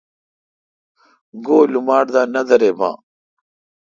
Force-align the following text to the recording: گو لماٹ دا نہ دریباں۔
گو 1.45 1.57
لماٹ 1.71 2.05
دا 2.13 2.21
نہ 2.33 2.41
دریباں۔ 2.49 2.95